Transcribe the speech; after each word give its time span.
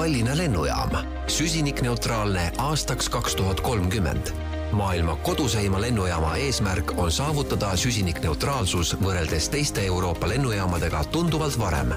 Tallinna 0.00 0.32
lennujaam, 0.36 0.90
süsinikneutraalne 1.28 2.52
aastaks 2.58 3.08
kaks 3.08 3.34
tuhat 3.36 3.60
kolmkümmend 3.60 4.30
maailma 4.72 5.16
koduseima 5.16 5.80
lennujaama 5.80 6.36
eesmärk 6.36 6.94
on 6.96 7.12
saavutada 7.12 7.74
süsinikneutraalsus 7.76 8.94
võrreldes 9.02 9.50
teiste 9.52 9.84
Euroopa 9.84 10.28
lennujaamadega 10.28 11.04
tunduvalt 11.12 11.58
varem. 11.60 11.92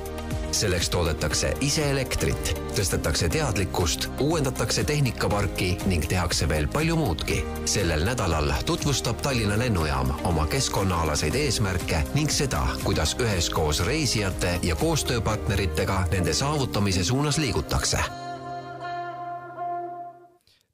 Selleks 0.53 0.89
toodetakse 0.89 1.53
ise 1.61 1.89
elektrit, 1.91 2.53
tõstetakse 2.77 3.29
teadlikkust, 3.33 4.07
uuendatakse 4.21 4.83
tehnikaparki 4.83 5.77
ning 5.89 6.05
tehakse 6.09 6.49
veel 6.49 6.67
palju 6.67 6.95
muudki. 6.95 7.43
sellel 7.65 8.05
nädalal 8.05 8.53
tutvustab 8.65 9.21
Tallinna 9.21 9.57
lennujaam 9.59 10.13
oma 10.23 10.47
keskkonnaalaseid 10.47 11.35
eesmärke 11.35 12.03
ning 12.13 12.29
seda, 12.29 12.67
kuidas 12.83 13.15
üheskoos 13.19 13.85
reisijate 13.85 14.59
ja 14.63 14.75
koostööpartneritega 14.75 16.03
nende 16.11 16.33
saavutamise 16.33 17.03
suunas 17.03 17.37
liigutakse 17.37 17.99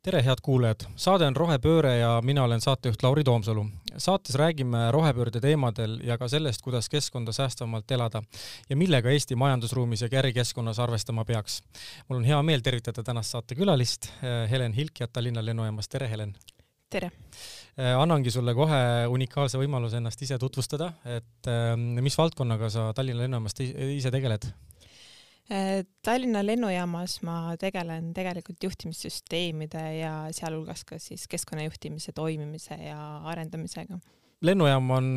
tere, 0.04 0.22
head 0.24 0.40
kuulajad, 0.42 0.86
saade 0.96 1.28
on 1.28 1.36
Rohepööre 1.36 1.98
ja 1.98 2.12
mina 2.24 2.46
olen 2.48 2.62
saatejuht 2.64 3.02
Lauri 3.04 3.24
Toomsalu. 3.28 3.66
saates 3.98 4.36
räägime 4.36 4.92
rohepöörde 4.92 5.42
teemadel 5.44 5.98
ja 6.04 6.18
ka 6.18 6.28
sellest, 6.28 6.62
kuidas 6.62 6.88
keskkonda 6.90 7.32
säästvamalt 7.36 7.92
elada 7.92 8.22
ja 8.70 8.78
millega 8.78 9.10
Eesti 9.10 9.36
majandusruumis 9.36 10.02
ja 10.02 10.10
ärikeskkonnas 10.20 10.80
arvestama 10.80 11.26
peaks. 11.26 11.64
mul 12.08 12.18
on 12.18 12.24
hea 12.24 12.44
meel 12.44 12.62
tervitada 12.62 13.04
tänast 13.04 13.30
saatekülalist, 13.30 14.06
eh, 14.24 14.50
Helen 14.50 14.74
Hilkjat 14.74 15.14
Tallinna 15.14 15.46
lennujaamast, 15.46 15.92
tere 15.92 16.10
Helen! 16.10 16.36
tere! 16.90 17.12
Eh, 17.78 18.00
annangi 18.00 18.32
sulle 18.32 18.56
kohe 18.56 19.08
unikaalse 19.08 19.58
võimaluse 19.58 19.98
ennast 19.98 20.22
ise 20.22 20.38
tutvustada, 20.38 20.94
et 21.06 21.48
eh, 21.48 21.76
mis 21.76 22.18
valdkonnaga 22.18 22.70
sa 22.70 22.94
Tallinna 22.94 23.22
lennujaamast 23.28 23.60
ise 23.60 24.12
tegeled? 24.12 24.48
Äh, 25.50 25.84
Tallinna 26.06 26.44
lennujaamas 26.46 27.20
ma 27.26 27.56
tegelen 27.58 28.12
tegelikult 28.14 28.64
juhtimissüsteemide 28.64 29.82
ja 29.98 30.14
sealhulgas 30.36 30.84
ka 30.86 31.00
siis 31.02 31.26
keskkonnajuhtimise 31.32 32.14
toimimise 32.14 32.78
ja 32.78 33.00
arendamisega 33.32 33.98
lennujaam 34.46 34.92
on, 34.96 35.08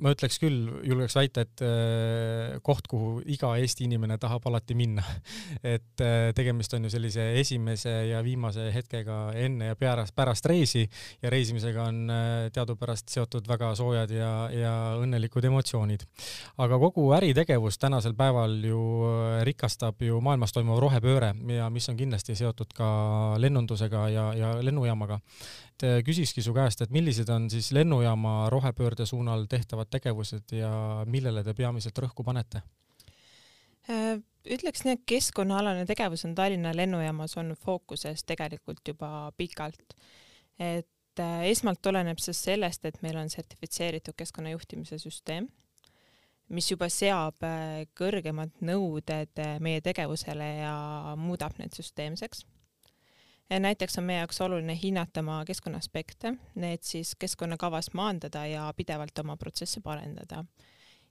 ma 0.00 0.12
ütleks 0.14 0.38
küll, 0.40 0.68
julgeks 0.86 1.16
väita, 1.18 1.44
et 1.44 1.62
äh, 1.64 2.56
koht, 2.64 2.86
kuhu 2.88 3.20
iga 3.28 3.52
Eesti 3.60 3.84
inimene 3.84 4.16
tahab 4.20 4.46
alati 4.48 4.76
minna. 4.78 5.04
et 5.74 6.04
äh, 6.04 6.30
tegemist 6.36 6.72
on 6.76 6.86
ju 6.88 6.92
sellise 6.92 7.26
esimese 7.40 7.92
ja 8.08 8.22
viimase 8.24 8.70
hetkega 8.72 9.18
enne 9.40 9.70
ja 9.72 9.78
pärast, 9.78 10.14
pärast 10.16 10.48
reisi 10.48 10.86
ja 11.22 11.32
reisimisega 11.32 11.86
on 11.90 12.00
äh, 12.14 12.48
teadupärast 12.54 13.12
seotud 13.12 13.48
väga 13.50 13.74
soojad 13.78 14.14
ja, 14.16 14.32
ja 14.54 14.74
õnnelikud 15.00 15.44
emotsioonid. 15.50 16.06
aga 16.60 16.78
kogu 16.80 17.10
äritegevus 17.16 17.78
tänasel 17.78 18.16
päeval 18.16 18.56
ju 18.64 18.80
rikastab 19.44 20.00
ju 20.02 20.20
maailmas 20.24 20.56
toimuv 20.56 20.80
rohepööre 20.80 21.34
ja 21.52 21.68
mis 21.70 21.88
on 21.92 21.98
kindlasti 22.00 22.36
seotud 22.38 22.72
ka 22.76 22.90
lennundusega 23.40 24.08
ja, 24.08 24.30
ja 24.36 24.54
lennujaamaga 24.64 25.20
et 25.80 26.04
küsikski 26.04 26.42
su 26.44 26.52
käest, 26.56 26.82
et 26.84 26.92
millised 26.92 27.28
on 27.32 27.48
siis 27.52 27.70
lennujaama 27.76 28.50
rohepöörde 28.70 29.06
suunal 29.06 29.46
tehtavad 29.50 29.90
tegevused 29.90 30.52
ja 30.52 30.70
millele 31.06 31.42
te 31.44 31.54
peamiselt 31.54 31.98
rõhku 31.98 32.24
panete? 32.24 32.62
Äh, 33.90 34.20
ütleks 34.46 34.84
nii, 34.84 34.94
et 34.94 35.04
keskkonnaalane 35.08 35.86
tegevus 35.88 36.24
on 36.28 36.34
Tallinna 36.38 36.72
lennujaamas 36.76 37.36
olnud 37.40 37.58
fookuses 37.58 38.24
tegelikult 38.24 38.86
juba 38.86 39.32
pikalt. 39.36 39.96
et 40.58 41.18
äh, 41.18 41.42
esmalt 41.50 41.86
oleneb 41.86 42.18
see 42.18 42.36
sellest, 42.36 42.84
et 42.84 43.02
meil 43.02 43.16
on 43.16 43.30
sertifitseeritud 43.30 44.14
keskkonnajuhtimise 44.16 44.98
süsteem, 44.98 45.48
mis 46.48 46.70
juba 46.70 46.88
seab 46.88 47.42
kõrgemad 47.94 48.50
nõuded 48.60 49.42
meie 49.60 49.80
tegevusele 49.80 50.48
ja 50.60 51.14
muudab 51.16 51.58
need 51.58 51.74
süsteemseks 51.78 52.44
näiteks 53.58 53.98
on 53.98 54.04
meie 54.04 54.18
jaoks 54.18 54.40
oluline 54.40 54.78
hinnata 54.82 55.20
oma 55.20 55.42
keskkonnaaspekte, 55.44 56.34
need 56.54 56.82
siis 56.86 57.14
keskkonnakavas 57.18 57.90
maandada 57.94 58.44
ja 58.46 58.72
pidevalt 58.76 59.18
oma 59.18 59.36
protsesse 59.36 59.80
parendada. 59.80 60.44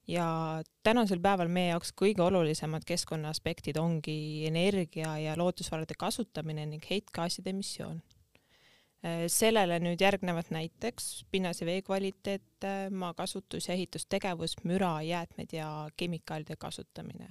ja 0.08 0.62
tänasel 0.84 1.20
päeval 1.20 1.48
meie 1.48 1.68
jaoks 1.70 1.92
kõige 2.02 2.22
olulisemad 2.26 2.82
keskkonnaaspektid 2.86 3.78
ongi 3.78 4.48
energia 4.48 5.18
ja 5.20 5.36
loodusvarade 5.38 5.94
kasutamine 5.98 6.66
ning 6.66 6.84
heitgaaside 6.90 7.50
emissioon. 7.50 8.02
sellele 9.28 9.80
nüüd 9.80 10.02
järgnevad 10.02 10.50
näiteks 10.50 11.26
pinnase 11.32 11.66
vee 11.66 11.82
kvaliteet, 11.82 12.66
maakasutus 12.92 13.68
ja 13.68 13.74
ehitustegevus, 13.74 14.56
müra, 14.64 15.02
jäätmed 15.02 15.54
ja 15.54 15.90
kemikaalide 15.98 16.56
kasutamine 16.56 17.28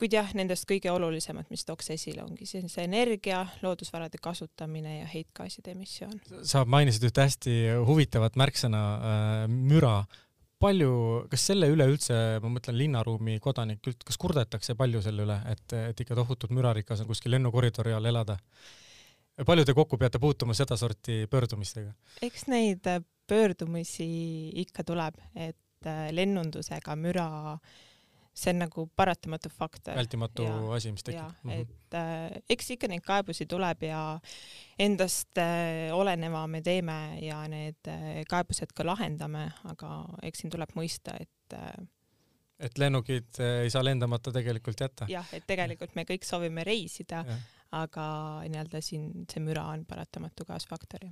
kuid 0.00 0.14
jah, 0.16 0.28
nendest 0.36 0.66
kõige 0.68 0.90
olulisemad, 0.92 1.48
mis 1.52 1.64
tooks 1.68 1.90
esile, 1.94 2.22
ongi 2.24 2.46
siis 2.48 2.68
see 2.72 2.84
energia, 2.84 3.42
loodusvarade 3.64 4.20
kasutamine 4.22 5.00
ja 5.00 5.08
heitgaaside 5.10 5.72
emissioon. 5.72 6.18
sa 6.44 6.64
mainisid 6.68 7.08
ühte 7.08 7.24
hästi 7.24 7.56
huvitavat 7.88 8.36
märksõna 8.36 8.84
äh,, 8.94 9.42
müra. 9.48 9.98
palju, 10.60 10.90
kas 11.28 11.42
selle 11.50 11.68
üle 11.68 11.84
üldse, 11.84 12.14
ma 12.40 12.48
mõtlen 12.48 12.78
linnaruumi 12.78 13.36
kodanik, 13.44 13.82
kas 14.04 14.16
kurdetakse 14.16 14.74
palju 14.74 15.02
selle 15.04 15.26
üle, 15.26 15.36
et, 15.52 15.72
et 15.90 16.00
ikka 16.00 16.16
tohutult 16.16 16.54
mürarikas 16.56 17.02
on 17.04 17.10
kuskil 17.10 17.36
lennukoridori 17.36 17.92
all 17.92 18.12
elada? 18.12 18.38
palju 19.44 19.66
te 19.68 19.74
kokku 19.76 19.98
peate 20.00 20.18
puutuma 20.18 20.54
sedasorti 20.56 21.26
pöördumistega? 21.28 21.92
eks 22.24 22.46
neid 22.48 22.88
pöördumisi 23.28 24.06
ikka 24.64 24.84
tuleb, 24.84 25.20
et 25.34 25.88
äh, 25.88 26.08
lennundusega 26.12 26.96
müra 26.96 27.28
äh, 27.52 27.76
see 28.36 28.52
on 28.52 28.60
nagu 28.60 28.86
paratamatu 28.96 29.48
faktor. 29.48 29.96
vältimatu 29.96 30.44
ja, 30.44 30.56
asi, 30.76 30.92
mis 30.92 31.04
tekib. 31.04 31.32
Mm 31.42 31.50
-hmm. 31.50 31.60
et 31.60 31.94
äh, 31.94 32.42
eks 32.50 32.70
ikka 32.70 32.88
neid 32.88 33.04
kaebusi 33.04 33.46
tuleb 33.46 33.82
ja 33.82 34.20
endast 34.78 35.38
äh, 35.38 35.94
oleneva 35.96 36.46
me 36.46 36.62
teeme 36.62 37.18
ja 37.22 37.48
need 37.48 37.88
äh, 37.88 38.24
kaebused 38.28 38.72
ka 38.74 38.86
lahendame, 38.86 39.50
aga 39.64 40.04
eks 40.22 40.38
siin 40.38 40.50
tuleb 40.50 40.74
mõista, 40.76 41.16
et 41.20 41.52
äh, 41.52 41.86
et 42.58 42.78
lennukid 42.78 43.40
äh, 43.40 43.62
ei 43.64 43.70
saa 43.70 43.84
lendamata 43.84 44.32
tegelikult 44.32 44.80
jätta. 44.80 45.06
jah, 45.08 45.28
et 45.32 45.46
tegelikult 45.46 45.94
me 45.94 46.04
kõik 46.04 46.24
soovime 46.24 46.64
reisida, 46.64 47.24
aga 47.72 48.06
nii-öelda 48.48 48.80
siin 48.80 49.26
see 49.32 49.40
müra 49.40 49.64
on 49.72 49.84
paratamatu 49.84 50.44
kaasfaktor, 50.44 51.08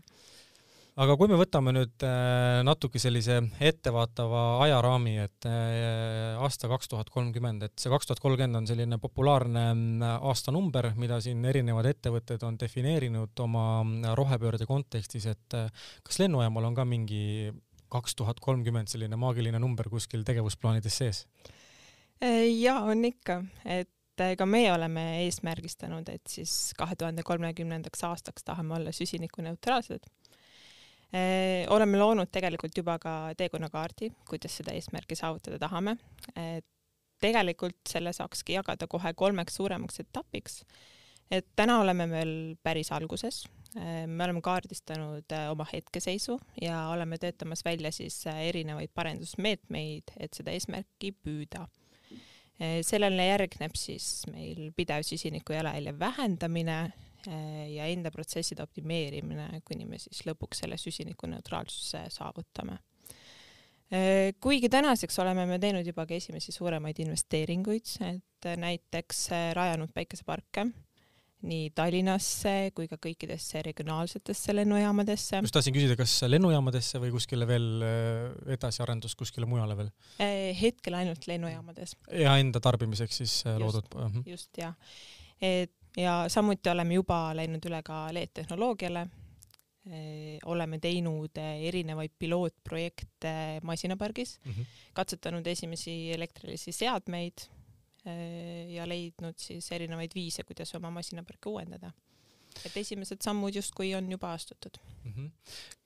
aga 1.03 1.17
kui 1.19 1.31
me 1.31 1.37
võtame 1.39 1.73
nüüd 1.75 2.05
äh, 2.07 2.61
natuke 2.67 3.01
sellise 3.03 3.41
ettevaatava 3.67 4.43
ajaraami, 4.67 5.15
et 5.25 5.49
äh, 5.51 6.37
aasta 6.39 6.71
kaks 6.71 6.91
tuhat 6.93 7.11
kolmkümmend, 7.15 7.67
et 7.67 7.75
see 7.81 7.91
kaks 7.93 8.09
tuhat 8.09 8.23
kolmkümmend 8.23 8.61
on 8.61 8.69
selline 8.71 8.99
populaarne 9.03 9.65
mm, 9.73 10.05
aastanumber, 10.31 10.93
mida 11.01 11.19
siin 11.25 11.43
erinevad 11.51 11.91
ettevõtted 11.91 12.47
on 12.47 12.59
defineerinud 12.61 13.43
oma 13.43 13.67
rohepöörde 14.15 14.69
kontekstis, 14.71 15.27
et 15.35 15.59
äh, 15.59 15.91
kas 16.07 16.23
lennujaamal 16.23 16.71
on 16.71 16.79
ka 16.79 16.87
mingi 16.87 17.51
kaks 17.95 18.15
tuhat 18.19 18.39
kolmkümmend 18.43 18.91
selline 18.91 19.19
maagiline 19.19 19.59
number 19.63 19.91
kuskil 19.91 20.25
tegevusplaanides 20.27 21.03
sees? 21.03 21.27
jaa, 22.25 22.79
on 22.89 23.03
ikka, 23.05 23.43
et 23.69 24.23
ka 24.39 24.47
meie 24.49 24.71
oleme 24.73 25.03
eesmärgistanud, 25.25 26.07
et 26.09 26.31
siis 26.31 26.71
kahe 26.79 26.95
tuhande 26.97 27.27
kolmekümnendaks 27.27 28.07
aastaks 28.07 28.47
tahame 28.47 28.79
olla 28.79 28.95
süsinikuneutraalsed 28.95 30.07
Äh, 30.07 30.24
oleme 31.71 31.99
loonud 31.99 32.31
tegelikult 32.33 32.77
juba 32.77 32.97
ka 32.99 33.15
teekonnakaardi, 33.39 34.11
kuidas 34.29 34.57
seda 34.59 34.75
eesmärki 34.75 35.15
saavutada 35.19 35.59
tahame. 35.63 35.97
tegelikult 37.23 37.79
selle 37.89 38.13
saakski 38.13 38.59
jagada 38.59 38.87
kohe 38.91 39.15
kolmeks 39.15 39.55
suuremaks 39.57 40.01
etapiks. 40.03 40.65
et 41.31 41.47
täna 41.57 41.79
oleme 41.81 42.09
veel 42.11 42.57
päris 42.63 42.93
alguses. 42.93 43.45
Äh, 43.77 44.07
me 44.07 44.25
oleme 44.25 44.41
kaardistanud 44.43 45.33
äh, 45.33 45.51
oma 45.51 45.67
hetkeseisu 45.73 46.39
ja 46.63 46.89
oleme 46.89 47.19
töötamas 47.19 47.65
välja 47.65 47.93
siis 47.93 48.21
erinevaid 48.27 48.91
parendusmeetmeid, 48.95 50.13
et 50.21 50.35
seda 50.35 50.53
eesmärki 50.55 51.13
püüda 51.13 51.67
sellele 52.87 53.25
järgneb 53.27 53.73
siis 53.75 54.29
meil 54.31 54.69
pidev 54.77 55.03
süsiniku 55.03 55.57
jalajälje 55.57 55.99
vähendamine 55.99 56.77
Äh, 56.87 57.04
ja 57.27 57.87
enda 57.91 58.11
protsesside 58.15 58.63
optimeerimine, 58.65 59.61
kuni 59.65 59.87
me 59.89 60.01
siis 60.03 60.25
lõpuks 60.29 60.65
selle 60.65 60.79
süsinikuneutraalsuse 60.81 62.07
saavutame. 62.15 62.79
Äh, 63.95 64.33
kuigi 64.41 64.71
tänaseks 64.73 65.19
oleme 65.23 65.45
me 65.47 65.61
teinud 65.61 65.87
juba 65.87 66.07
ka 66.09 66.17
esimesi 66.17 66.55
suuremaid 66.55 66.99
investeeringuid, 67.05 67.99
et 68.09 68.49
näiteks 68.61 69.29
äh, 69.37 69.53
rajanud 69.57 69.93
päikeseparke 69.95 70.69
nii 71.45 71.69
Tallinnasse 71.77 72.73
kui 72.73 72.89
ka 72.89 72.97
kõikidesse 72.97 73.61
regionaalsetesse 73.67 74.55
lennujaamadesse. 74.55 75.43
just 75.45 75.53
tahtsin 75.53 75.75
küsida, 75.77 75.97
kas 75.99 76.15
lennujaamadesse 76.25 77.01
või 77.03 77.13
kuskile 77.13 77.45
veel 77.49 77.85
edasiarendus 78.57 79.13
kuskile 79.21 79.45
mujale 79.45 79.77
veel? 79.77 79.91
hetkel 80.57 80.97
ainult 81.03 81.29
lennujaamades. 81.29 81.99
ja 82.25 82.39
enda 82.41 82.65
tarbimiseks 82.65 83.21
siis 83.21 83.35
just, 83.45 83.61
loodud? 83.61 84.23
just 84.25 84.63
jah, 84.63 84.73
et 85.37 85.77
ja 85.97 86.25
samuti 86.29 86.71
oleme 86.71 86.95
juba 86.95 87.19
läinud 87.37 87.65
üle 87.69 87.83
ka 87.83 88.07
LED-tehnoloogiale. 88.13 89.07
oleme 90.49 90.79
teinud 90.81 91.37
erinevaid 91.37 92.15
pilootprojekte 92.19 93.61
masinapargis 93.63 94.39
mm, 94.45 94.53
-hmm. 94.53 94.65
katsetanud 94.93 95.47
esimesi 95.47 96.13
elektrilisi 96.13 96.73
seadmeid, 96.73 97.45
ja 98.69 98.89
leidnud 98.89 99.37
siis 99.37 99.73
erinevaid 99.73 100.11
viise, 100.15 100.43
kuidas 100.45 100.75
oma 100.75 100.91
masinaparki 100.91 101.49
uuendada 101.49 101.93
et 102.65 102.77
esimesed 102.83 103.23
sammud 103.25 103.55
justkui 103.55 103.95
on 103.99 104.11
juba 104.11 104.33
astutud 104.37 104.79
mm. 105.05 105.13
-hmm. 105.13 105.31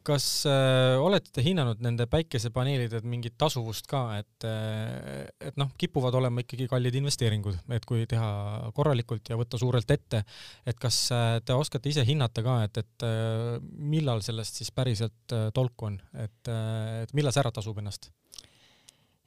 kas 0.09 0.27
äh, 0.47 0.97
olete 1.01 1.31
te 1.33 1.43
hinnanud 1.45 1.81
nende 1.85 2.07
päikesepaneelide 2.07 3.01
mingit 3.03 3.35
tasuvust 3.39 3.87
ka, 3.91 4.03
et, 4.19 4.45
äh, 4.45 5.27
et 5.41 5.57
noh, 5.61 5.71
kipuvad 5.79 6.15
olema 6.15 6.45
ikkagi 6.45 6.69
kallid 6.69 6.95
investeeringud, 7.01 7.59
et 7.77 7.85
kui 7.89 8.07
teha 8.07 8.71
korralikult 8.75 9.29
ja 9.29 9.37
võtta 9.41 9.61
suurelt 9.61 9.91
ette, 9.91 10.23
et 10.67 10.79
kas 10.81 11.01
äh, 11.13 11.41
te 11.45 11.57
oskate 11.57 11.89
ise 11.93 12.05
hinnata 12.09 12.45
ka, 12.47 12.63
et, 12.69 12.83
et 12.85 13.09
äh, 13.09 13.59
millal 13.97 14.23
sellest 14.23 14.63
siis 14.63 14.73
päriselt 14.73 15.37
tolku 15.55 15.91
on, 15.91 16.01
et, 16.15 16.55
et 17.03 17.15
millal 17.15 17.33
see 17.33 17.45
ära 17.45 17.53
tasub 17.53 17.79
ennast? 17.79 18.11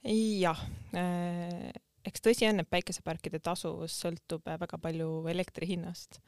jah 0.02 0.58
äh,, 0.98 1.70
eks 2.08 2.24
tõsi 2.24 2.48
on, 2.48 2.62
et 2.62 2.70
päikeseparkide 2.70 3.38
tasuvus 3.38 3.94
sõltub 4.02 4.46
väga 4.46 4.78
palju 4.82 5.28
elektri 5.30 5.68
hinnast 5.74 6.18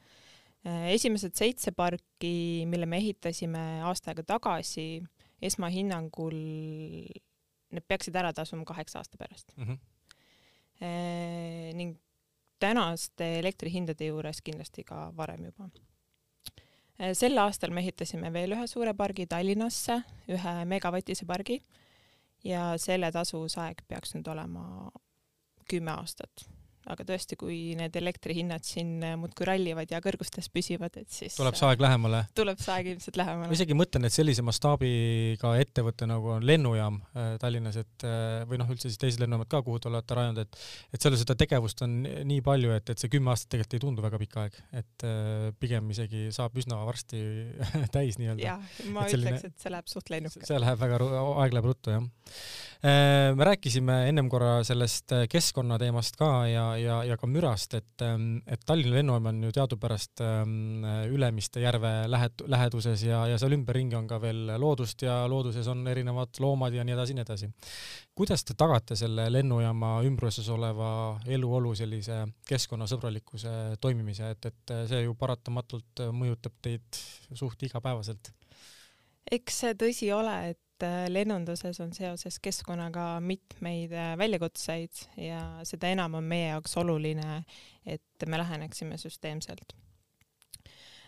esimesed 0.65 1.35
seitse 1.37 1.71
parki, 1.71 2.65
mille 2.69 2.87
me 2.89 2.97
ehitasime 2.97 3.63
aasta 3.85 4.11
aega 4.11 4.23
tagasi, 4.35 5.03
esmahinnangul 5.45 6.37
need 7.75 7.85
peaksid 7.87 8.15
ära 8.15 8.31
tasuma 8.33 8.65
kaheksa 8.65 8.99
aasta 9.01 9.17
pärast 9.17 9.51
mm. 9.57 9.65
-hmm. 9.65 9.79
ning 11.77 11.97
tänaste 12.59 13.39
elektrihindade 13.39 14.05
juures 14.05 14.41
kindlasti 14.41 14.83
ka 14.83 15.11
varem 15.17 15.45
juba. 15.45 15.69
Äh, 17.01 17.11
sel 17.13 17.37
aastal 17.37 17.73
me 17.75 17.83
ehitasime 17.83 18.31
veel 18.33 18.55
ühe 18.55 18.67
suure 18.67 18.93
pargi 18.93 19.27
Tallinnasse, 19.27 20.01
ühe 20.31 20.53
megavatise 20.65 21.25
pargi 21.25 21.59
ja 22.43 22.73
selle 22.77 23.11
tasuvusaeg 23.11 23.83
peaks 23.87 24.15
nüüd 24.15 24.27
olema 24.31 24.91
kümme 25.69 25.91
aastat 25.91 26.45
aga 26.91 27.05
tõesti, 27.07 27.37
kui 27.39 27.57
need 27.77 27.95
elektrihinnad 27.97 28.65
siin 28.65 28.99
äh, 29.03 29.15
muudkui 29.19 29.47
rallivad 29.49 29.89
ja 29.89 30.01
kõrgustes 30.03 30.49
püsivad, 30.53 30.93
et 30.99 31.09
siis 31.13 31.37
tuleb 31.37 31.57
see 31.57 31.67
aeg 31.69 31.81
lähemale? 31.81 32.21
tuleb 32.37 32.61
see 32.61 32.73
aeg 32.75 32.89
ilmselt 32.93 33.17
lähemale. 33.19 33.49
ma 33.49 33.57
isegi 33.57 33.77
mõtlen, 33.77 34.05
et 34.05 34.15
sellise 34.15 34.45
mastaabiga 34.45 35.55
ettevõte 35.61 36.07
nagu 36.09 36.35
on 36.35 36.45
lennujaam 36.45 36.99
äh, 37.01 37.31
Tallinnas, 37.41 37.79
et 37.81 38.05
äh, 38.05 38.43
või 38.49 38.61
noh, 38.61 38.69
üldse 38.75 38.91
siis 38.91 39.01
teised 39.01 39.23
lennujaamad 39.23 39.49
ka, 39.51 39.63
kuhu 39.65 39.81
te 39.81 39.89
olete 39.89 40.19
rajanud, 40.19 40.43
et 40.45 40.59
et 40.93 41.01
seal 41.01 41.17
seda 41.19 41.37
tegevust 41.39 41.81
on 41.85 41.97
nii 42.05 42.43
palju, 42.45 42.75
et, 42.77 42.93
et 42.93 43.01
see 43.01 43.11
kümme 43.11 43.33
aastat 43.33 43.55
tegelikult 43.55 43.77
ei 43.79 43.85
tundu 43.87 44.05
väga 44.05 44.21
pikk 44.21 44.39
aeg, 44.43 44.61
et 44.81 45.07
pigem 45.61 45.89
isegi 45.95 46.27
saab 46.35 46.55
üsna 46.61 46.79
varsti 46.85 47.23
täis 47.95 48.19
nii-öelda. 48.21 48.45
jah, 48.45 48.77
ma 48.93 49.07
et 49.07 49.15
selline, 49.15 49.35
ütleks, 49.35 49.49
et 49.49 49.65
see 49.65 49.73
läheb 49.73 49.89
suht 49.89 50.13
lennukalt. 50.13 50.47
see 50.47 50.61
läheb 50.61 50.81
väga, 50.85 51.01
aeg 51.41 51.57
läheb 51.57 51.69
ruttu, 51.71 51.95
jah. 51.97 52.35
Me 52.83 53.43
rääkisime 53.47 53.95
ennem 54.09 54.29
korra 54.29 54.63
sellest 54.67 55.13
keskkonnateemast 55.31 56.17
ka 56.19 56.29
ja, 56.49 56.65
ja, 56.77 56.97
ja 57.07 57.17
ka 57.17 57.27
mürast, 57.29 57.73
et, 57.77 58.03
ähm, 58.03 58.37
et 58.47 58.61
Tallinna 58.65 58.97
lennujaam 58.97 59.29
on 59.31 59.41
ju 59.47 59.51
teadupärast 59.55 60.21
ähm, 60.25 60.83
Ülemiste 61.11 61.63
järve 61.63 61.93
lähet-, 62.11 62.45
läheduses 62.51 63.03
ja, 63.07 63.23
ja 63.31 63.39
seal 63.41 63.55
ümberringi 63.57 63.97
on 63.97 64.07
ka 64.09 64.19
veel 64.21 64.55
loodust 64.61 65.05
ja 65.05 65.23
looduses 65.31 65.67
on 65.71 65.85
erinevad 65.87 66.39
loomad 66.43 66.75
ja 66.75 66.85
nii 66.85 66.95
edasi, 66.97 67.17
nii 67.17 67.25
edasi. 67.25 67.51
kuidas 68.15 68.45
te 68.45 68.53
tagate 68.57 68.95
selle 68.95 69.27
lennujaama 69.31 69.97
ümbruses 70.07 70.49
oleva 70.53 70.89
eluolu 71.27 71.75
sellise 71.75 72.21
keskkonnasõbralikkuse 72.47 73.77
toimimise, 73.81 74.31
et, 74.35 74.51
et 74.51 74.75
see 74.89 75.03
ju 75.05 75.15
paratamatult 75.19 76.05
mõjutab 76.11 76.59
teid 76.61 77.03
suht 77.33 77.63
igapäevaselt? 77.63 78.33
eks 79.31 79.61
see 79.63 79.73
tõsi 79.79 80.11
ole, 80.13 80.35
et 80.53 80.64
et 80.75 80.83
äh, 80.83 81.07
lennunduses 81.09 81.79
on 81.79 81.93
seoses 81.95 82.39
keskkonnaga 82.43 83.19
mitmeid 83.23 83.93
äh, 83.95 84.17
väljakutseid 84.19 85.05
ja 85.17 85.39
seda 85.63 85.87
enam 85.93 86.17
on 86.19 86.23
meie 86.27 86.49
jaoks 86.49 86.75
oluline, 86.77 87.43
et 87.85 88.25
me 88.27 88.37
läheneksime 88.37 88.97
süsteemselt. 88.99 89.75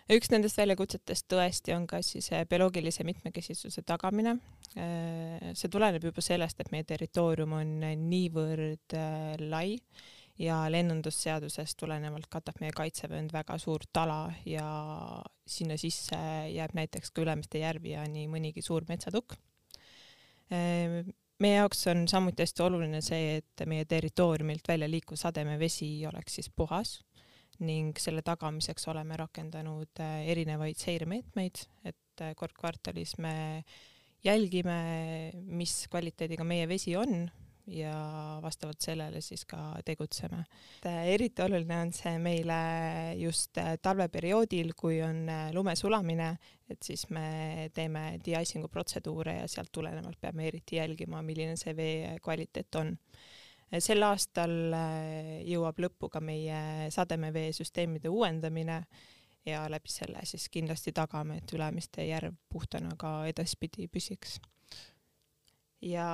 üks 0.07 0.29
nendest 0.31 0.57
väljakutsetest 0.57 1.27
tõesti 1.27 1.73
on 1.75 1.87
ka 1.87 1.99
siis 2.01 2.31
äh, 2.31 2.45
bioloogilise 2.47 3.03
mitmekesisuse 3.03 3.83
tagamine. 3.83 4.37
see 5.53 5.69
tuleneb 5.71 6.03
juba 6.03 6.21
sellest, 6.21 6.59
et 6.59 6.71
meie 6.71 6.83
territoorium 6.83 7.53
on 7.57 7.79
niivõrd 7.81 8.93
lai 9.49 9.79
ja 10.37 10.59
lennundusseadusest 10.69 11.79
tulenevalt 11.79 12.27
katab 12.29 12.59
meie 12.61 12.71
kaitsevöönd 12.75 13.33
väga 13.33 13.57
suurt 13.57 13.97
ala 13.97 14.31
ja 14.45 14.67
sinna 15.47 15.79
sisse 15.81 16.19
jääb 16.53 16.75
näiteks 16.77 17.11
ka 17.11 17.25
Ülemiste 17.25 17.63
järvi 17.63 17.95
ja 17.95 18.05
nii 18.07 18.27
mõnigi 18.31 18.61
suur 18.61 18.85
metsatukk 18.87 19.39
meie 20.49 21.57
jaoks 21.57 21.85
on 21.91 22.05
samuti 22.09 22.45
hästi 22.45 22.63
oluline 22.65 23.01
see, 23.05 23.37
et 23.41 23.65
meie 23.69 23.85
territooriumilt 23.85 24.67
välja 24.67 24.89
liikuv 24.89 25.19
sademevesi 25.19 25.89
oleks 26.09 26.39
siis 26.39 26.49
puhas 26.49 26.97
ning 27.65 27.97
selle 27.97 28.21
tagamiseks 28.25 28.85
oleme 28.91 29.17
rakendanud 29.17 30.01
äh, 30.03 30.27
erinevaid 30.29 30.77
seiremeetmeid, 30.77 31.63
et 31.89 32.21
äh, 32.21 32.35
kord 32.37 32.53
kvartalis 32.57 33.15
me 33.23 33.63
jälgime, 34.25 34.77
mis 35.57 35.73
kvaliteediga 35.91 36.45
meie 36.45 36.67
vesi 36.69 36.95
on 36.99 37.25
ja 37.67 38.39
vastavalt 38.41 38.81
sellele 38.81 39.21
siis 39.21 39.45
ka 39.45 39.57
tegutseme. 39.85 40.43
eriti 41.05 41.41
oluline 41.41 41.79
on 41.81 41.93
see 41.93 42.17
meile 42.19 42.59
just 43.19 43.57
äh, 43.57 43.75
talveperioodil, 43.81 44.71
kui 44.75 45.01
on 45.03 45.27
äh, 45.29 45.49
lume 45.53 45.75
sulamine, 45.75 46.29
et 46.69 46.83
siis 46.83 47.07
me 47.09 47.69
teeme 47.73 48.19
de-icingu 48.25 48.67
protseduure 48.67 49.39
ja 49.41 49.47
sealt 49.47 49.71
tulenevalt 49.71 50.19
peame 50.21 50.47
eriti 50.47 50.79
jälgima, 50.79 51.21
milline 51.21 51.57
see 51.57 51.75
vee 51.75 52.17
kvaliteet 52.23 52.75
on. 52.75 52.95
sel 53.79 54.03
aastal 54.03 54.73
äh, 54.73 55.37
jõuab 55.43 55.79
lõppu 55.83 56.09
ka 56.09 56.23
meie 56.23 56.89
sademeveesüsteemide 56.95 58.09
uuendamine 58.09 58.83
ja 59.45 59.65
läbi 59.69 59.91
selle 59.91 60.23
siis 60.23 60.47
kindlasti 60.49 60.91
tagame, 60.91 61.37
et 61.37 61.53
Ülemiste 61.53 62.05
järv 62.07 62.35
puhtana 62.49 62.95
ka 62.99 63.25
edaspidi 63.27 63.87
püsiks 63.91 64.39
ja 65.83 66.07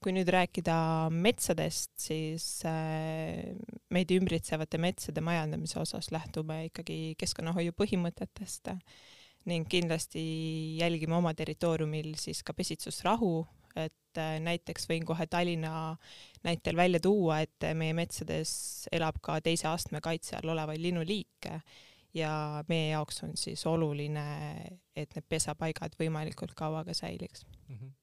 kui 0.00 0.14
nüüd 0.16 0.28
rääkida 0.32 0.74
metsadest, 1.12 1.92
siis 2.00 2.46
äh, 2.68 3.52
meid 3.92 4.12
ümbritsevate 4.16 4.80
metsade 4.80 5.20
majandamise 5.24 5.80
osas 5.80 6.10
lähtume 6.14 6.64
ikkagi 6.70 7.16
keskkonnahoiu 7.20 7.74
põhimõtetest 7.76 8.72
ning 9.50 9.68
kindlasti 9.68 10.22
jälgime 10.80 11.16
oma 11.16 11.32
territooriumil 11.36 12.14
siis 12.20 12.42
ka 12.44 12.54
pesitsusrahu, 12.56 13.44
et 13.76 14.20
äh, 14.20 14.38
näiteks 14.40 14.88
võin 14.88 15.04
kohe 15.08 15.28
Tallinna 15.28 15.94
näitel 16.46 16.80
välja 16.80 17.00
tuua, 17.04 17.42
et 17.44 17.68
meie 17.76 17.94
metsades 17.96 18.88
elab 18.92 19.20
ka 19.22 19.40
teise 19.44 19.68
astme 19.68 20.00
kaitse 20.04 20.38
all 20.40 20.56
olevaid 20.56 20.80
linnuliike 20.80 21.60
ja 22.16 22.32
meie 22.72 22.90
jaoks 22.94 23.22
on 23.28 23.36
siis 23.38 23.62
oluline, 23.68 24.26
et 24.96 25.12
need 25.14 25.28
pesapaigad 25.28 25.94
võimalikult 26.00 26.56
kaua 26.58 26.84
ka 26.88 26.96
säiliks 26.96 27.44
mm. 27.68 27.76
-hmm 27.76 27.99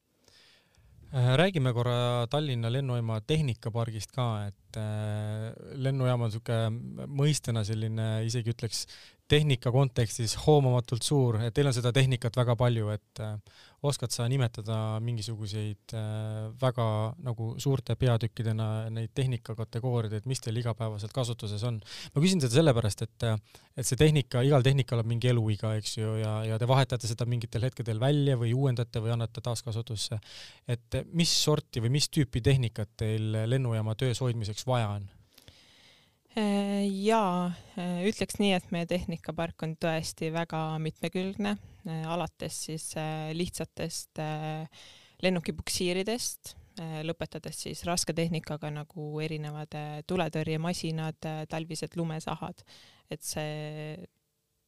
räägime 1.12 1.74
korra 1.74 2.28
Tallinna 2.28 2.70
lennujaama 2.70 3.22
tehnikapargist 3.28 4.12
ka, 4.12 4.48
et 4.50 4.80
äh, 4.80 5.54
lennujaam 5.80 6.26
on 6.26 6.32
niisugune 6.32 7.08
mõistena 7.08 7.64
selline, 7.68 8.26
isegi 8.28 8.52
ütleks 8.52 8.86
tehnika 9.28 9.72
kontekstis 9.76 10.36
hoomamatult 10.46 11.04
suur, 11.04 11.38
et 11.44 11.54
teil 11.56 11.68
on 11.68 11.76
seda 11.76 11.92
tehnikat 11.96 12.38
väga 12.40 12.56
palju, 12.60 12.90
et 12.94 13.22
äh, 13.24 13.34
oskad 13.88 14.14
sa 14.14 14.28
nimetada 14.32 15.00
mingisuguseid 15.04 15.96
äh, 15.96 16.48
väga 16.62 16.88
nagu 17.26 17.50
suurte 17.62 17.98
peatükkidena 18.00 18.88
neid 18.94 19.12
tehnikakategooriaid, 19.18 20.18
et 20.20 20.30
mis 20.30 20.42
teil 20.44 20.62
igapäevaselt 20.62 21.14
kasutuses 21.16 21.66
on? 21.68 21.82
ma 22.16 22.24
küsin 22.24 22.44
seda 22.44 22.60
sellepärast, 22.60 23.04
et, 23.08 23.28
et 23.76 23.90
see 23.90 24.00
tehnika, 24.00 24.46
igal 24.48 24.66
tehnikal 24.66 25.04
on 25.04 25.12
mingi 25.12 25.32
eluiga, 25.34 25.74
eks 25.80 25.98
ju, 26.00 26.16
ja, 26.22 26.38
ja 26.48 26.62
te 26.62 26.70
vahetate 26.70 27.10
seda 27.10 27.28
mingitel 27.30 27.68
hetkedel 27.68 28.00
välja 28.02 28.40
või 28.40 28.56
uuendate 28.56 29.04
või 29.04 29.14
annate 29.18 29.44
taaskasutusse. 29.44 30.22
et 30.68 31.02
mis 31.12 31.36
sorti 31.44 31.84
või 31.84 31.98
mis 32.00 32.10
tüüpi 32.10 32.42
tehnikat 32.44 32.96
teil 33.04 33.44
lennujaama 33.46 33.96
töös 34.00 34.24
hoidmiseks 34.24 34.68
vaja 34.68 34.96
on? 34.96 35.12
Äh, 36.38 36.86
jaa, 37.02 37.50
äh, 37.82 38.04
ütleks 38.06 38.38
nii, 38.38 38.52
et 38.54 38.68
meie 38.74 38.86
tehnikapark 38.90 39.64
on 39.66 39.74
tõesti 39.82 40.30
väga 40.34 40.60
mitmekülgne, 40.84 41.56
äh, 41.88 42.04
alates 42.06 42.60
siis 42.68 42.92
lihtsatest 43.34 44.22
lennukipuksiiridest, 45.24 46.54
lõpetades 47.08 47.64
siis 47.64 47.80
raske 47.90 48.14
tehnikaga 48.14 48.70
nagu 48.70 49.08
erinevad 49.26 49.74
tuletõrjemasinad, 50.06 51.26
talvised 51.50 51.98
lumesahad, 51.98 52.62
et 53.10 53.26
see 53.26 53.96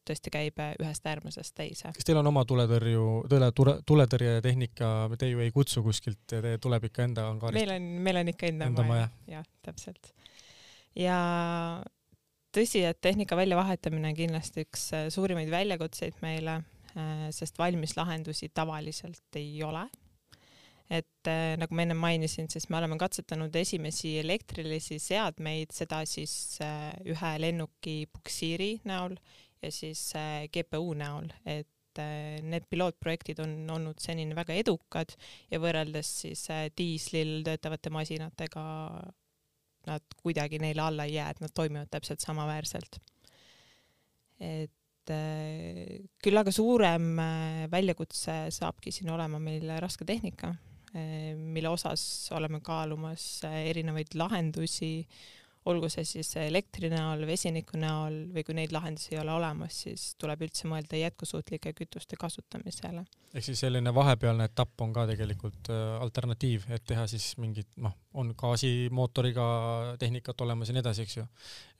tõesti 0.09 0.33
käib 0.33 0.57
ühest 0.81 1.05
äärmusest 1.05 1.53
teise. 1.53 1.91
kas 1.93 2.07
teil 2.07 2.17
on 2.17 2.31
oma 2.31 2.41
tuletõrju, 2.49 3.03
tule, 3.29 3.51
tule, 3.53 3.75
tuletõrjetehnika, 3.85 4.89
te 5.21 5.29
ju 5.29 5.45
ei 5.45 5.53
kutsu 5.53 5.85
kuskilt, 5.85 6.33
tuleb 6.33 6.89
ikka 6.89 7.05
enda 7.05 7.29
angaarist? 7.29 7.61
meil 7.61 7.75
on, 7.75 7.91
meil 8.09 8.23
on 8.23 8.33
ikka 8.33 8.49
enda, 8.49 8.71
enda 8.73 8.87
maja, 8.89 9.11
jah, 9.29 9.45
täpselt 9.69 10.09
ja 10.95 11.19
tõsi, 12.55 12.83
et 12.87 12.99
tehnika 13.01 13.37
väljavahetamine 13.39 14.11
on 14.11 14.17
kindlasti 14.17 14.65
üks 14.65 14.89
äh, 14.97 15.07
suurimaid 15.13 15.51
väljakutseid 15.53 16.19
meile, 16.23 16.59
äh, 16.95 17.25
sest 17.35 17.59
valmis 17.61 17.95
lahendusi 17.97 18.51
tavaliselt 18.53 19.39
ei 19.39 19.63
ole. 19.63 19.87
et 20.89 21.27
äh, 21.29 21.53
nagu 21.61 21.75
ma 21.77 21.83
ennem 21.83 21.99
mainisin, 22.01 22.47
siis 22.49 22.65
me 22.69 22.79
oleme 22.79 22.97
katsetanud 22.97 23.53
esimesi 23.55 24.15
elektrilisi 24.23 24.97
seadmeid, 24.99 25.69
seda 25.75 25.99
siis 26.09 26.57
ühe 27.05 27.33
lennuki 27.37 28.07
puksiiri 28.09 28.79
näol 28.89 29.13
ja 29.61 29.69
siis 29.71 30.07
GPU 30.49 30.95
näol, 30.97 31.29
et 31.45 32.01
need 32.41 32.65
pilootprojektid 32.71 33.41
on 33.43 33.53
olnud 33.69 34.01
senini 34.01 34.33
väga 34.37 34.55
edukad 34.55 35.13
ja 35.51 35.59
võrreldes 35.61 36.09
siis 36.23 36.45
diislil 36.77 37.41
töötavate 37.45 37.91
masinatega 37.93 38.63
nad 39.87 40.03
kuidagi 40.17 40.59
neile 40.59 40.81
alla 40.81 41.05
ei 41.07 41.13
jää, 41.13 41.29
et 41.29 41.39
nad 41.39 41.53
toimivad 41.55 41.87
täpselt 41.91 42.19
samaväärselt. 42.19 42.99
et 44.39 44.71
küll 46.23 46.37
aga 46.37 46.51
suurem 46.53 47.15
väljakutse 47.71 48.33
saabki 48.53 48.91
siin 48.93 49.09
olema 49.09 49.39
meil 49.41 49.65
rasketehnika 49.81 50.53
Eh, 50.93 51.35
mille 51.35 51.69
osas 51.69 52.01
oleme 52.33 52.59
kaalumas 52.65 53.43
erinevaid 53.45 54.15
lahendusi 54.17 55.05
olgu 55.67 55.89
see 55.91 56.05
siis 56.07 56.31
elektri 56.39 56.89
näol, 56.91 57.25
vesiniku 57.27 57.77
näol 57.79 58.21
või 58.33 58.45
kui 58.47 58.55
neid 58.55 58.73
lahendusi 58.73 59.13
ei 59.15 59.21
ole 59.21 59.33
olemas, 59.35 59.81
siis 59.83 60.13
tuleb 60.19 60.45
üldse 60.47 60.69
mõelda 60.71 60.99
jätkusuutlike 60.99 61.73
kütuste 61.75 62.19
kasutamisele. 62.19 63.03
ehk 63.33 63.45
siis 63.45 63.59
selline 63.59 63.93
vahepealne 63.93 64.47
etapp 64.49 64.81
on 64.81 64.93
ka 64.93 65.05
tegelikult 65.09 65.69
äh, 65.73 65.97
alternatiiv, 66.01 66.69
et 66.73 66.85
teha 66.87 67.05
siis 67.11 67.33
mingit 67.37 67.67
noh, 67.77 67.93
on 68.13 68.31
gaasimootoriga 68.37 69.43
tehnikat 69.99 70.41
olemas 70.41 70.69
ja 70.69 70.77
nii 70.77 70.81
edasi, 70.81 71.03
eks 71.05 71.17
ju. 71.17 71.25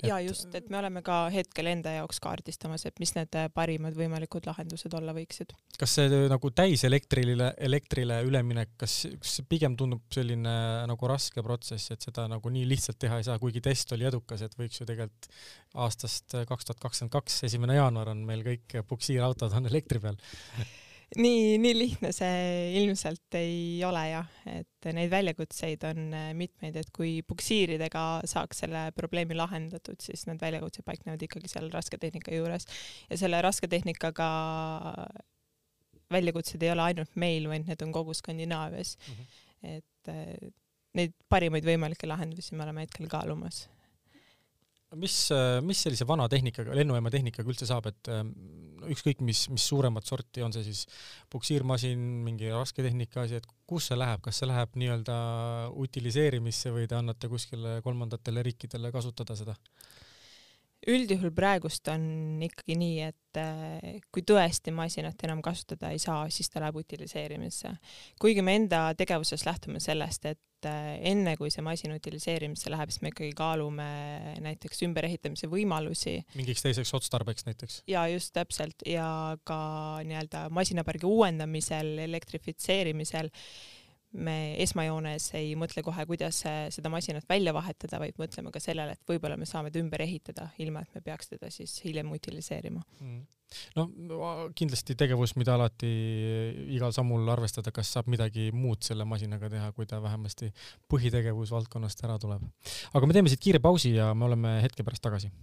ja 0.04 0.20
just, 0.22 0.54
et 0.56 0.70
me 0.70 0.78
oleme 0.78 1.02
ka 1.06 1.22
hetkel 1.34 1.72
enda 1.72 1.96
jaoks 1.96 2.20
kaardistamas, 2.22 2.86
et 2.86 3.00
mis 3.00 3.16
need 3.16 3.40
parimad 3.56 3.96
võimalikud 3.98 4.46
lahendused 4.52 4.94
olla 5.00 5.16
võiksid. 5.16 5.56
kas 5.80 5.96
see 5.98 6.28
nagu 6.30 6.52
täiselektrile, 6.52 7.54
elektrile 7.58 8.22
üleminek, 8.28 8.76
kas, 8.78 9.02
kas 9.24 9.40
pigem 9.50 9.80
tundub 9.80 10.04
selline 10.14 10.54
nagu 10.92 11.10
raske 11.10 11.42
protsess, 11.46 11.96
et 11.96 12.04
seda 12.04 12.28
nagu 12.30 12.54
nii 12.54 12.68
lihtsalt 12.76 13.00
teha 13.00 13.24
ei 13.24 13.26
saa, 13.26 13.40
kuigi 13.40 13.64
test 13.70 13.96
oli 13.96 14.10
edukas, 14.10 14.44
et 14.46 14.58
võiks 14.60 14.82
ju 14.82 14.90
tegelikult 14.90 15.32
aastast 15.86 16.36
kaks 16.50 16.70
tuhat 16.70 16.84
kakskümmend 16.84 17.14
kaks, 17.14 17.44
esimene 17.50 17.78
jaanuar 17.78 18.14
on 18.16 18.26
meil 18.28 18.46
kõik 18.46 18.80
puksiirautod 18.90 19.54
on 19.58 19.70
elektri 19.70 20.02
peal 20.04 20.18
nii, 21.18 21.58
nii 21.62 21.74
lihtne 21.78 22.12
see 22.14 22.44
ilmselt 22.78 23.38
ei 23.40 23.82
ole 23.88 24.04
jah, 24.12 24.30
et 24.52 24.90
neid 24.94 25.10
väljakutseid 25.12 25.84
on 25.90 26.14
mitmeid, 26.38 26.78
et 26.82 26.92
kui 26.96 27.20
puksiiridega 27.28 28.04
saaks 28.30 28.64
selle 28.66 28.84
probleemi 28.98 29.38
lahendatud, 29.38 29.98
siis 30.04 30.28
need 30.30 30.42
väljakutsed 30.42 30.86
paiknevad 30.86 31.26
ikkagi 31.26 31.52
seal 31.52 31.70
rasketehnika 31.74 32.36
juures 32.36 32.68
ja 33.10 33.20
selle 33.24 33.42
rasketehnikaga 33.46 34.30
väljakutsed 36.14 36.64
ei 36.66 36.74
ole 36.74 36.88
ainult 36.92 37.20
meil, 37.22 37.50
vaid 37.50 37.68
need 37.70 37.86
on 37.86 37.94
kogu 37.96 38.14
Skandinaavias 38.18 38.98
mm. 38.98 39.14
-hmm. 39.14 39.78
et 39.78 40.60
neid 40.98 41.14
parimaid 41.30 41.66
võimalikke 41.68 42.10
lahendusi 42.10 42.56
me 42.56 42.66
oleme 42.66 42.86
hetkel 42.86 43.10
kaalumas. 43.12 43.68
mis, 44.98 45.16
mis 45.62 45.84
sellise 45.86 46.08
vana 46.10 46.26
tehnikaga, 46.32 46.74
lennujaama 46.74 47.12
tehnikaga 47.14 47.52
üldse 47.52 47.68
saab, 47.70 47.92
et 47.92 48.10
ähm, 48.10 48.32
ükskõik 48.90 49.22
mis, 49.26 49.44
mis 49.54 49.68
suuremat 49.70 50.08
sorti, 50.08 50.42
on 50.42 50.54
see 50.56 50.66
siis 50.66 50.86
puksiirmasin, 51.30 52.00
mingi 52.26 52.50
rasketehnika 52.50 53.26
asi, 53.26 53.38
et 53.38 53.48
kus 53.70 53.92
see 53.92 54.00
läheb, 54.00 54.24
kas 54.26 54.42
see 54.42 54.50
läheb 54.50 54.74
nii-öelda 54.82 55.18
utiliseerimisse 55.86 56.74
või 56.74 56.90
te 56.90 56.98
annate 56.98 57.30
kuskile 57.30 57.80
kolmandatele 57.86 58.46
riikidele 58.50 58.94
kasutada 58.96 59.38
seda? 59.38 59.58
Üldjuhul 60.88 61.32
praegust 61.36 61.88
on 61.92 62.04
ikkagi 62.46 62.76
nii, 62.80 63.08
et 63.10 63.40
äh, 63.40 63.98
kui 64.14 64.24
tõesti 64.28 64.72
masinat 64.76 65.20
enam 65.28 65.42
kasutada 65.44 65.92
ei 65.94 66.00
saa, 66.02 66.28
siis 66.32 66.50
ta 66.52 66.62
läheb 66.64 66.80
utiliseerimisse. 66.80 67.74
kuigi 68.22 68.44
me 68.46 68.56
enda 68.60 68.86
tegevuses 68.98 69.44
lähtume 69.48 69.82
sellest, 69.84 70.26
et 70.30 70.70
äh, 70.70 70.94
enne 71.12 71.36
kui 71.40 71.52
see 71.52 71.66
masin 71.66 71.96
utiliseerimisse 71.96 72.72
läheb, 72.72 72.94
siis 72.94 73.04
me 73.04 73.12
ikkagi 73.12 73.34
kaalume 73.38 73.90
näiteks 74.46 74.86
ümberehitamise 74.88 75.52
võimalusi. 75.52 76.20
mingiks 76.40 76.64
teiseks 76.64 76.94
otstarbeks 76.96 77.50
näiteks? 77.50 77.82
ja 77.92 78.08
just 78.14 78.32
täpselt 78.38 78.88
ja 78.88 79.36
ka 79.44 79.60
nii-öelda 80.08 80.48
masinapargi 80.56 81.10
uuendamisel, 81.10 81.98
elektrifitseerimisel 82.08 83.34
me 84.18 84.38
esmajoones 84.64 85.30
ei 85.38 85.52
mõtle 85.60 85.84
kohe, 85.86 86.06
kuidas 86.10 86.42
seda 86.74 86.92
masinat 86.92 87.28
välja 87.30 87.54
vahetada, 87.54 88.00
vaid 88.02 88.18
mõtleme 88.22 88.54
ka 88.54 88.62
sellele, 88.64 88.96
et 88.98 89.10
võib-olla 89.10 89.38
me 89.38 89.48
saame 89.50 89.72
ta 89.72 89.82
ümber 89.82 90.02
ehitada, 90.06 90.50
ilma 90.64 90.82
et 90.86 90.96
me 90.98 91.04
peaks 91.06 91.30
teda 91.36 91.52
siis 91.54 91.76
hiljem 91.86 92.10
utiliseerima 92.16 92.82
mm.. 92.82 93.22
no 93.78 93.86
kindlasti 94.58 94.98
tegevus, 94.98 95.36
mida 95.38 95.54
alati 95.58 95.92
igal 96.74 96.94
sammul 96.96 97.30
arvestada, 97.30 97.74
kas 97.76 97.94
saab 97.94 98.10
midagi 98.10 98.50
muud 98.56 98.82
selle 98.86 99.06
masinaga 99.06 99.52
teha, 99.54 99.72
kui 99.78 99.90
ta 99.90 100.02
vähemasti 100.02 100.52
põhitegevusvaldkonnast 100.90 102.06
ära 102.08 102.18
tuleb. 102.22 102.50
aga 102.94 103.06
me 103.06 103.18
teeme 103.18 103.30
siit 103.30 103.46
kiire 103.46 103.62
pausi 103.62 103.94
ja 104.00 104.14
me 104.14 104.30
oleme 104.30 104.60
hetke 104.66 104.86
pärast 104.86 105.06
tagasi. 105.06 105.34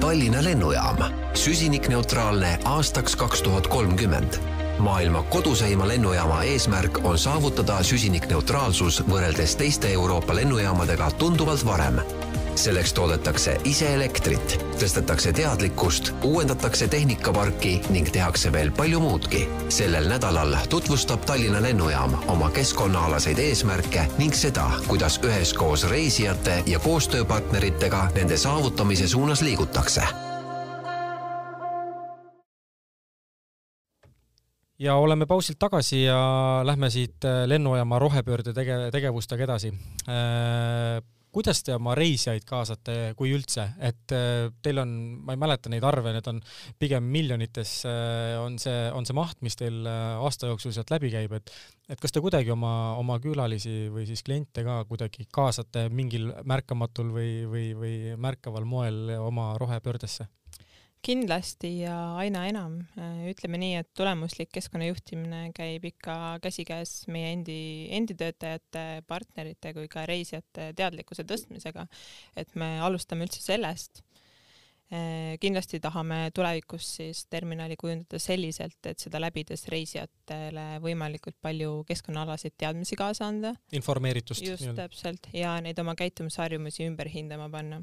Tallinna 0.00 0.40
lennujaam, 0.44 1.00
süsinikneutraalne 1.36 2.58
aastaks 2.68 3.16
kaks 3.20 3.44
tuhat 3.44 3.68
kolmkümmend 3.72 4.63
maailma 4.78 5.22
koduseima 5.22 5.88
lennujaama 5.88 6.42
eesmärk 6.42 6.98
on 7.04 7.18
saavutada 7.18 7.82
süsinikneutraalsus 7.82 9.02
võrreldes 9.08 9.56
teiste 9.56 9.92
Euroopa 9.92 10.34
lennujaamadega 10.34 11.10
tunduvalt 11.10 11.66
varem. 11.66 12.00
selleks 12.54 12.92
toodetakse 12.92 13.56
ise 13.64 13.94
elektrit, 13.94 14.54
tõstetakse 14.78 15.32
teadlikkust, 15.32 16.12
uuendatakse 16.22 16.88
tehnikaparki 16.88 17.80
ning 17.90 18.08
tehakse 18.08 18.52
veel 18.52 18.70
palju 18.70 19.00
muudki. 19.00 19.48
sellel 19.68 20.08
nädalal 20.08 20.56
tutvustab 20.68 21.24
Tallinna 21.24 21.62
lennujaam 21.62 22.14
oma 22.28 22.50
keskkonnaalaseid 22.50 23.38
eesmärke 23.38 24.06
ning 24.18 24.34
seda, 24.34 24.70
kuidas 24.86 25.20
üheskoos 25.22 25.88
reisijate 25.90 26.62
ja 26.66 26.78
koostööpartneritega 26.78 28.08
nende 28.14 28.36
saavutamise 28.36 29.08
suunas 29.08 29.42
liigutakse 29.42 30.23
ja 34.78 34.96
oleme 34.98 35.26
pausilt 35.26 35.58
tagasi 35.58 36.04
ja 36.04 36.18
lähme 36.66 36.90
siit 36.90 37.24
äh, 37.24 37.44
lennujaama 37.46 37.98
rohepöörde 38.02 38.54
tege-, 38.56 38.88
tegevustega 38.92 39.46
edasi. 39.46 39.72
Äh, 40.08 41.02
kuidas 41.34 41.64
te 41.66 41.74
oma 41.74 41.96
reisijaid 41.98 42.44
kaasate, 42.46 42.94
kui 43.18 43.32
üldse, 43.34 43.64
et 43.82 44.12
äh, 44.14 44.50
teil 44.62 44.78
on, 44.82 44.90
ma 45.26 45.34
ei 45.34 45.40
mäleta 45.42 45.70
neid 45.70 45.86
arve, 45.86 46.12
need 46.14 46.28
on 46.30 46.38
pigem 46.78 47.06
miljonites, 47.10 47.72
on 48.38 48.58
see, 48.62 48.84
on 48.94 49.06
see 49.06 49.16
maht, 49.18 49.40
mis 49.42 49.58
teil 49.58 49.82
aasta 49.88 50.50
jooksul 50.52 50.74
sealt 50.74 50.94
läbi 50.94 51.10
käib, 51.14 51.34
et 51.38 51.50
et 51.90 52.00
kas 52.00 52.14
te 52.14 52.22
kuidagi 52.24 52.48
oma, 52.48 52.94
oma 52.96 53.18
külalisi 53.20 53.90
või 53.92 54.06
siis 54.08 54.22
kliente 54.24 54.62
ka 54.64 54.78
kuidagi 54.88 55.26
kaasate 55.28 55.90
mingil 55.92 56.30
märkamatul 56.48 57.10
või, 57.12 57.32
või, 57.50 57.66
või 57.76 57.96
märkaval 58.16 58.64
moel 58.64 59.10
oma 59.18 59.50
rohepöördesse? 59.60 60.30
Kindlasti 61.04 61.70
ja 61.82 61.96
aina 62.20 62.44
enam. 62.48 62.78
Äh, 62.98 63.26
ütleme 63.32 63.60
nii, 63.60 63.76
et 63.82 63.90
tulemuslik 63.96 64.52
keskkonnajuhtimine 64.54 65.50
käib 65.56 65.84
ikka 65.90 66.38
käsikäes 66.44 67.04
meie 67.12 67.32
endi, 67.34 67.58
endi 67.94 68.16
töötajate, 68.18 69.04
partnerite 69.08 69.74
kui 69.76 69.90
ka 69.92 70.06
reisijate 70.08 70.72
teadlikkuse 70.76 71.26
tõstmisega. 71.28 71.86
et 72.36 72.54
me 72.54 72.78
alustame 72.80 73.28
üldse 73.28 73.42
sellest. 73.44 74.02
Äh, 74.92 75.34
kindlasti 75.40 75.80
tahame 75.80 76.28
tulevikus 76.36 76.86
siis 76.98 77.24
terminali 77.32 77.76
kujundada 77.80 78.20
selliselt, 78.20 78.78
et 78.86 79.00
seda 79.00 79.20
läbides 79.20 79.66
reisijatele 79.72 80.66
võimalikult 80.84 81.36
palju 81.42 81.82
keskkonnaalaseid 81.88 82.56
teadmisi 82.58 82.96
kaasa 82.96 83.28
anda. 83.28 83.54
informeeritust. 83.72 84.44
just, 84.44 84.70
täpselt, 84.76 85.28
ja 85.32 85.56
neid 85.64 85.78
oma 85.80 85.96
käitumisharjumusi 85.98 86.88
ümber 86.88 87.08
hindama 87.08 87.48
panna 87.50 87.82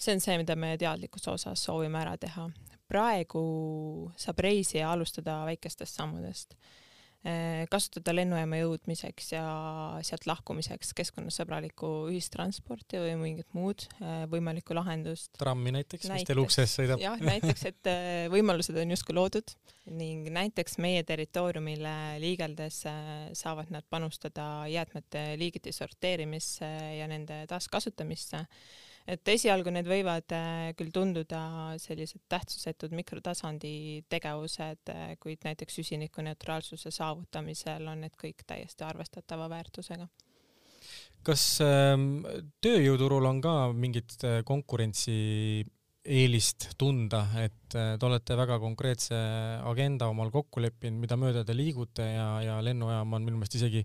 see 0.00 0.16
on 0.16 0.22
see, 0.24 0.40
mida 0.40 0.56
me 0.58 0.74
teadlikkuse 0.80 1.34
osas 1.36 1.64
soovime 1.68 2.00
ära 2.02 2.16
teha. 2.20 2.48
praegu 2.90 3.40
saab 4.18 4.40
reisija 4.42 4.88
alustada 4.90 5.44
väikestest 5.46 5.94
sammudest 5.94 6.56
eh, 7.22 7.68
kasutada 7.70 8.14
lennujaama 8.16 8.58
jõudmiseks 8.64 9.28
ja 9.36 9.44
sealt 10.02 10.26
lahkumiseks 10.26 10.90
keskkonnasõbralikku 10.98 11.90
ühistransporti 12.10 12.98
või 13.04 13.12
mingit 13.20 13.54
muud 13.54 13.86
eh, 14.00 14.24
võimalikku 14.32 14.74
lahendust. 14.74 15.30
trammi 15.38 15.76
näiteks, 15.76 16.08
näiteks, 16.08 16.16
mis 16.16 16.32
teil 16.32 16.42
ukse 16.42 16.64
ees 16.66 16.74
sõidab? 16.80 17.04
jah, 17.04 17.22
näiteks, 17.30 17.64
et 17.70 17.92
eh, 17.92 18.26
võimalused 18.32 18.82
on 18.82 18.96
justkui 18.96 19.18
loodud 19.20 19.54
ning 20.00 20.26
näiteks 20.34 20.80
meie 20.82 21.06
territooriumile 21.06 21.94
liigeldes 22.22 22.82
saavad 23.38 23.70
nad 23.74 23.86
panustada 23.90 24.66
jäätmete 24.70 25.34
liigiti 25.38 25.72
sorteerimisse 25.74 26.68
ja 26.98 27.08
nende 27.10 27.44
taaskasutamisse 27.50 28.46
et 29.08 29.28
esialgu 29.32 29.72
need 29.74 29.88
võivad 29.88 30.32
äh, 30.36 30.70
küll 30.78 30.92
tunduda 30.94 31.42
sellised 31.80 32.22
tähtsusetud 32.30 32.94
mikrotasandi 32.96 34.04
tegevused, 34.12 34.92
äh, 34.92 35.14
kuid 35.22 35.46
näiteks 35.46 35.80
süsinikuneutraalsuse 35.80 36.92
saavutamisel 36.94 37.88
on 37.90 38.04
need 38.06 38.16
kõik 38.20 38.44
täiesti 38.46 38.84
arvestatava 38.86 39.48
väärtusega. 39.52 40.08
Kas 41.26 41.42
ähm, 41.60 42.22
tööjõuturul 42.64 43.26
on 43.28 43.42
ka 43.44 43.54
mingit 43.76 44.16
äh, 44.24 44.40
konkurentsi 44.48 45.66
eelist 46.00 46.70
tunda, 46.80 47.26
et 47.42 47.74
äh, 47.76 47.94
te 48.00 48.06
olete 48.08 48.36
väga 48.38 48.56
konkreetse 48.62 49.16
agenda 49.68 50.08
omal 50.08 50.30
kokku 50.32 50.62
leppinud, 50.64 51.00
mida 51.02 51.18
mööda 51.20 51.44
te 51.44 51.56
liigute 51.56 52.06
ja, 52.06 52.28
ja 52.44 52.56
lennujaam 52.64 53.18
on 53.18 53.26
minu 53.26 53.40
meelest 53.40 53.58
isegi 53.58 53.84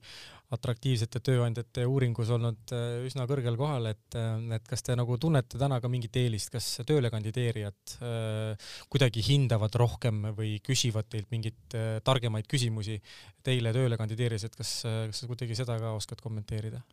atraktiivsete 0.55 1.19
tööandjate 1.25 1.86
uuringus 1.89 2.29
olnud 2.36 2.74
äh, 2.75 3.05
üsna 3.07 3.25
kõrgel 3.29 3.57
kohal, 3.60 3.89
et, 3.91 4.17
äh, 4.17 4.38
et 4.55 4.67
kas 4.69 4.86
te 4.86 4.95
nagu 4.98 5.17
tunnete 5.22 5.60
täna 5.60 5.79
ka 5.84 5.89
mingit 5.91 6.15
eelist, 6.22 6.51
kas 6.53 6.67
tööle 6.88 7.12
kandideerijad 7.13 7.95
äh, 8.00 8.69
kuidagi 8.91 9.24
hindavad 9.25 9.75
rohkem 9.81 10.29
või 10.38 10.60
küsivad 10.65 11.10
teilt 11.12 11.31
mingeid 11.34 11.77
äh, 11.77 11.98
targemaid 12.05 12.48
küsimusi 12.51 13.00
teile 13.45 13.74
tööle 13.75 13.98
kandideerides, 14.00 14.48
et 14.48 14.55
kas, 14.55 14.77
kas 14.86 15.24
sa 15.24 15.29
kuidagi 15.29 15.57
seda 15.57 15.79
ka 15.81 15.95
oskad 15.98 16.22
kommenteerida? 16.24 16.84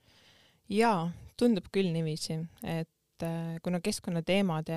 jaa, 0.73 1.07
tundub 1.37 1.67
küll 1.75 1.91
niiviisi, 1.93 2.39
et 2.65 2.91
et 3.23 3.29
äh, 3.29 3.59
kuna 3.63 3.81
keskkonnateemade 3.81 4.77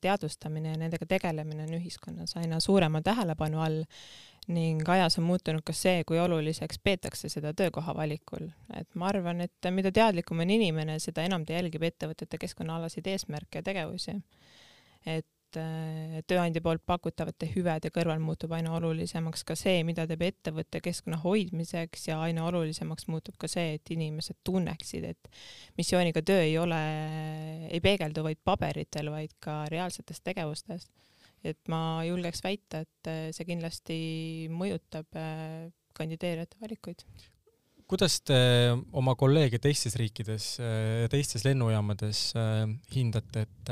teadvustamine 0.00 0.74
ja 0.74 0.78
nendega 0.80 1.06
tegelemine 1.08 1.64
on 1.64 1.76
ühiskonnas 1.78 2.36
aina 2.36 2.60
suurema 2.60 3.00
tähelepanu 3.02 3.60
all 3.60 3.84
ning 4.48 4.88
ajas 4.88 5.18
on 5.18 5.24
muutunud 5.26 5.64
ka 5.66 5.72
see, 5.74 6.04
kui 6.06 6.18
oluliseks 6.22 6.78
peetakse 6.84 7.28
seda 7.28 7.52
töökoha 7.56 7.94
valikul. 7.96 8.48
et 8.78 8.88
ma 8.94 9.08
arvan, 9.08 9.40
et 9.40 9.70
mida 9.70 9.90
teadlikum 9.90 10.40
on 10.40 10.50
inimene, 10.50 10.98
seda 11.02 11.24
enam 11.26 11.44
ta 11.44 11.56
jälgib 11.56 11.82
ettevõtete 11.82 12.38
keskkonnaalaseid 12.38 13.06
eesmärke 13.06 13.58
ja 13.58 13.62
tegevusi. 13.62 14.20
et 15.06 15.26
et 15.46 15.58
äh, 15.60 16.22
tööandja 16.26 16.62
poolt 16.62 16.82
pakutavate 16.86 17.48
hüvede 17.54 17.90
kõrval 17.94 18.20
muutub 18.22 18.52
aina 18.56 18.72
olulisemaks 18.76 19.44
ka 19.46 19.56
see, 19.58 19.82
mida 19.86 20.06
teeb 20.08 20.24
ettevõte 20.26 20.80
keskkonna 20.82 21.18
hoidmiseks 21.22 22.08
ja 22.08 22.18
aina 22.24 22.46
olulisemaks 22.48 23.06
muutub 23.12 23.36
ka 23.38 23.48
see, 23.50 23.76
et 23.78 23.94
inimesed 23.94 24.38
tunneksid, 24.46 25.04
et 25.04 25.30
missiooniga 25.78 26.22
töö 26.26 26.42
ei 26.42 26.56
ole, 26.58 26.80
ei 27.70 27.80
peegeldu 27.84 28.24
vaid 28.26 28.42
paberitel, 28.44 29.10
vaid 29.14 29.36
ka 29.40 29.64
reaalsetes 29.70 30.20
tegevustes. 30.24 30.90
et 31.46 31.68
ma 31.68 32.02
julgeks 32.02 32.42
väita, 32.42 32.80
et 32.82 33.08
äh, 33.10 33.30
see 33.30 33.46
kindlasti 33.46 33.96
mõjutab 34.50 35.06
äh, 35.14 35.70
kandideerijate 35.94 36.58
valikuid 36.60 37.06
kuidas 37.86 38.18
te 38.26 38.36
oma 38.98 39.14
kolleege 39.14 39.60
teistes 39.62 39.94
riikides, 39.94 40.56
teistes 41.12 41.44
lennujaamades 41.46 42.32
hindate, 42.90 43.44
et 43.46 43.70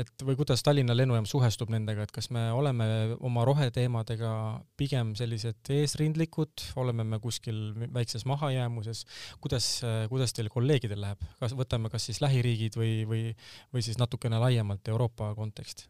et 0.00 0.24
või 0.26 0.34
kuidas 0.38 0.62
Tallinna 0.66 0.96
lennujaam 0.96 1.26
suhestub 1.28 1.70
nendega, 1.70 2.04
et 2.04 2.12
kas 2.14 2.30
me 2.34 2.48
oleme 2.52 2.86
oma 3.24 3.44
roheteemadega 3.46 4.32
pigem 4.80 5.14
sellised 5.18 5.70
eesrindlikud, 5.70 6.66
oleme 6.80 7.06
me 7.06 7.20
kuskil 7.22 7.60
väikses 7.94 8.26
mahajäämuses, 8.30 9.04
kuidas, 9.44 9.68
kuidas 10.10 10.34
teil 10.34 10.50
kolleegidel 10.52 11.04
läheb, 11.04 11.22
kas 11.40 11.54
võtame 11.58 11.92
kas 11.92 12.10
siis 12.10 12.20
lähiriigid 12.24 12.78
või, 12.80 12.94
või, 13.08 13.26
või 13.74 13.86
siis 13.86 14.00
natukene 14.02 14.42
laiemalt 14.42 14.90
Euroopa 14.90 15.30
kontekst? 15.38 15.86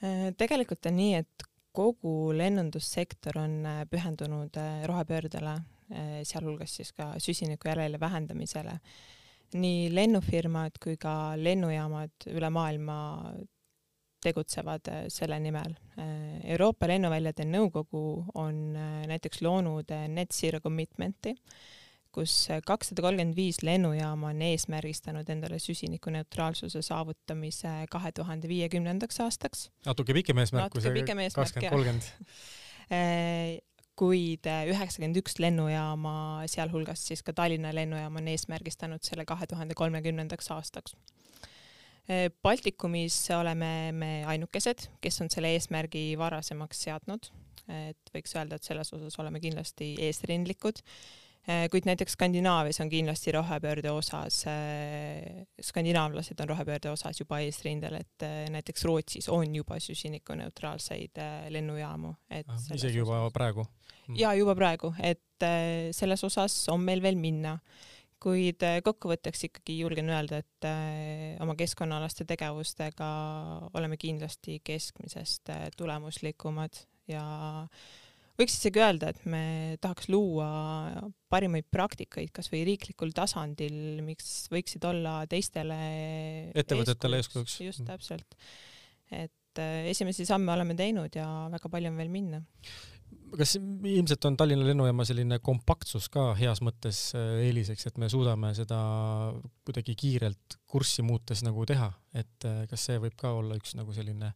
Äh, 0.00 0.30
tegelikult 0.38 0.86
on 0.88 0.96
nii, 0.96 1.14
et 1.20 1.46
kogu 1.76 2.32
lennundussektor 2.34 3.38
on 3.42 3.60
äh, 3.68 3.84
pühendunud 3.90 4.58
äh, 4.58 4.82
rohepöördele, 4.90 5.60
sealhulgas 6.22 6.76
siis 6.78 6.92
ka 6.94 7.16
süsiniku 7.18 7.66
järele 7.66 7.98
vähendamisele 7.98 8.76
nii 9.54 9.88
lennufirmad 9.94 10.76
kui 10.82 10.96
ka 11.00 11.34
lennujaamad 11.36 12.28
üle 12.30 12.50
maailma 12.54 12.98
tegutsevad 14.20 14.88
äh, 14.88 15.04
selle 15.08 15.40
nimel. 15.40 15.74
Äh, 15.98 16.40
Euroopa 16.52 16.88
Lennuväljade 16.88 17.46
Nõukogu 17.48 18.04
on 18.38 18.62
äh, 18.76 19.04
näiteks 19.10 19.42
loonud 19.44 19.92
Net 20.12 20.34
Zero 20.36 20.60
Commitmenti, 20.60 21.34
kus 22.10 22.34
kakssada 22.66 23.04
kolmkümmend 23.04 23.36
viis 23.38 23.60
lennujaama 23.62 24.32
on 24.32 24.40
eesmärgistanud 24.42 25.28
endale 25.30 25.60
süsinikuneutraalsuse 25.62 26.82
saavutamise 26.82 27.74
kahe 27.90 28.10
tuhande 28.12 28.50
viiekümnendaks 28.50 29.20
aastaks. 29.22 29.68
natuke 29.86 30.16
pikem 30.18 30.42
eesmärk 30.42 30.74
kui 30.74 30.82
see 30.82 31.04
kakskümmend, 31.36 31.70
kolmkümmend 31.70 32.10
kuid 34.00 34.48
äh, 34.48 34.64
üheksakümmend 34.72 35.20
üks 35.20 35.36
lennujaama, 35.42 36.14
sealhulgas 36.50 37.02
siis 37.10 37.24
ka 37.26 37.34
Tallinna 37.36 37.72
lennujaam 37.76 38.16
on 38.20 38.30
eesmärgistanud 38.32 39.04
selle 39.06 39.26
kahe 39.28 39.48
tuhande 39.50 39.76
kolmekümnendaks 39.78 40.50
aastaks. 40.56 40.96
Äh, 42.08 42.28
Baltikumis 42.42 43.18
oleme 43.36 43.72
me 43.96 44.12
ainukesed, 44.32 44.88
kes 45.04 45.20
on 45.24 45.32
selle 45.32 45.52
eesmärgi 45.56 46.08
varasemaks 46.20 46.86
seadnud, 46.86 47.32
et 47.70 48.14
võiks 48.14 48.32
öelda, 48.34 48.56
et 48.56 48.66
selles 48.66 48.88
osas 48.96 49.18
oleme 49.22 49.42
kindlasti 49.42 49.94
eesrindlikud 50.08 50.80
Äh, 51.48 51.68
kuid 51.72 51.86
näiteks 51.88 52.12
Skandinaavias 52.12 52.80
on 52.80 52.90
kindlasti 52.92 53.32
rohepöörde 53.32 53.90
osas, 53.90 54.42
äh, 54.46 55.46
skandinaavlased 55.62 56.40
on 56.40 56.48
rohepöörde 56.48 56.90
osas 56.90 57.20
juba 57.20 57.38
eesrindel, 57.40 57.96
et 58.02 58.22
äh, 58.26 58.44
näiteks 58.52 58.84
Rootsis 58.84 59.28
on 59.28 59.54
juba 59.56 59.78
süsinikuneutraalseid 59.80 61.22
lennujaamu, 61.48 62.12
et 62.30 62.48
ah, 62.48 62.66
isegi 62.74 63.00
juba 63.00 63.22
osas. 63.22 63.32
praegu? 63.32 63.64
Mm. 64.10 64.18
ja 64.20 64.34
juba 64.38 64.56
praegu, 64.58 64.92
et 64.98 65.18
selles 65.96 66.20
osas 66.26 66.52
on 66.68 66.82
meil 66.84 67.00
veel 67.00 67.16
minna 67.16 67.54
kuid 68.20 68.60
kokkuvõtteks 68.84 69.46
ikkagi 69.46 69.78
julgen 69.78 70.10
öelda, 70.12 70.42
et 70.42 70.66
oma 71.40 71.54
keskkonnaalaste 71.56 72.26
tegevustega 72.28 73.08
oleme 73.72 73.96
kindlasti 73.96 74.58
keskmisest 74.66 75.48
tulemuslikumad 75.80 76.82
ja 77.08 77.24
võiks 78.40 78.56
isegi 78.56 78.80
öelda, 78.80 79.10
et 79.12 79.24
me 79.28 79.42
tahaks 79.82 80.08
luua 80.12 80.48
parimaid 81.32 81.68
praktikaid 81.72 82.32
kasvõi 82.34 82.62
riiklikul 82.68 83.12
tasandil, 83.16 84.00
miks 84.04 84.48
võiksid 84.52 84.84
olla 84.88 85.20
teistele 85.30 85.80
ettevõtetele 86.58 87.20
eeskujuks. 87.20 87.58
just 87.66 87.84
täpselt. 87.88 88.38
et 89.10 89.60
äh, 89.60 89.90
esimesi 89.92 90.26
samme 90.28 90.52
oleme 90.54 90.76
teinud 90.78 91.14
ja 91.16 91.26
väga 91.52 91.72
palju 91.72 91.92
on 91.92 92.00
veel 92.00 92.12
minna 92.12 92.42
kas 93.38 93.56
ilmselt 93.58 94.24
on 94.28 94.36
Tallinna 94.36 94.66
lennujaama 94.66 95.04
selline 95.08 95.38
kompaktsus 95.44 96.08
ka 96.12 96.30
heas 96.38 96.62
mõttes 96.64 97.10
äh, 97.18 97.44
eeliseks, 97.46 97.86
et 97.90 98.00
me 98.00 98.08
suudame 98.12 98.52
seda 98.56 98.80
kuidagi 99.66 99.94
kiirelt 99.98 100.58
kurssi 100.70 101.04
muutes 101.06 101.44
nagu 101.46 101.66
teha, 101.68 101.90
et 102.14 102.48
äh, 102.48 102.64
kas 102.70 102.88
see 102.88 102.98
võib 103.02 103.16
ka 103.20 103.34
olla 103.38 103.58
üks 103.60 103.76
nagu 103.78 103.94
selline 103.96 104.32